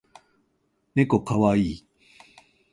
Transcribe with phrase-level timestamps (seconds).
[0.95, 1.85] ねこかわいい